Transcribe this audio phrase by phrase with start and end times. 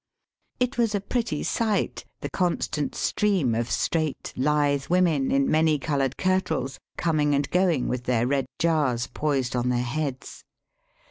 [0.59, 6.17] It was a pretty sight, the constant stream of straight, hthe women in many coloured
[6.17, 10.43] kirtles coming and going with their red jars poised on their heads.